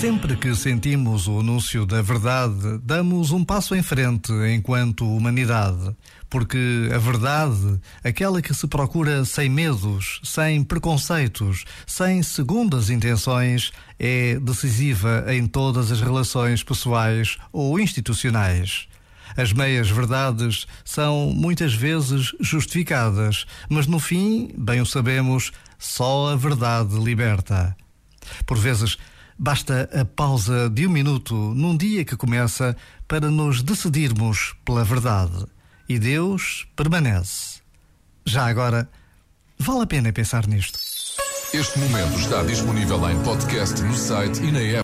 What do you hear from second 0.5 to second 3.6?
sentimos o anúncio da verdade, damos um